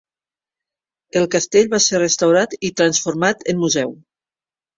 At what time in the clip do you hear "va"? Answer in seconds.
1.73-1.79